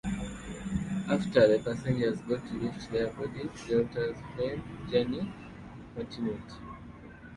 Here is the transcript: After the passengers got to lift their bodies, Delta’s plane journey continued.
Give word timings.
After 1.07 1.47
the 1.47 1.61
passengers 1.63 2.19
got 2.21 2.43
to 2.47 2.53
lift 2.55 2.89
their 2.89 3.11
bodies, 3.13 3.51
Delta’s 3.67 4.17
plane 4.35 4.63
journey 4.89 5.31
continued. 5.95 6.41